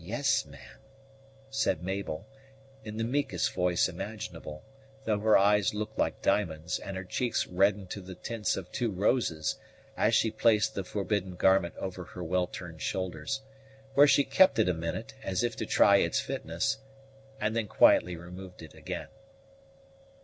[0.00, 0.80] "Yes, ma'am,"
[1.48, 2.26] said Mabel,
[2.82, 4.64] in the meekest voice imaginable,
[5.04, 8.90] though her eyes looked like diamonds, and her cheeks reddened to the tints of two
[8.90, 9.60] roses,
[9.96, 13.42] as she placed the forbidden garment over her well turned shoulders,
[13.94, 16.78] where she kept it a minute, as if to try its fitness,
[17.40, 19.06] and then quietly removed it again.